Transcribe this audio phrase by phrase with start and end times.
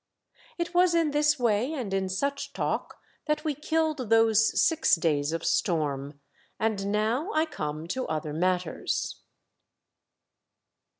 [0.57, 5.31] It was in this way, and in such talk, that we killed those six days
[5.31, 6.19] of storm;
[6.59, 9.21] and now I come to other matters.